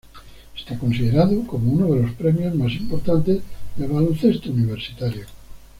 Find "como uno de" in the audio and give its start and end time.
1.45-2.01